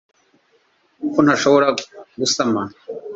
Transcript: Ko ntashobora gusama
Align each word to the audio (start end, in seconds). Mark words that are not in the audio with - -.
Ko 1.13 1.19
ntashobora 1.25 1.67
gusama 2.19 2.61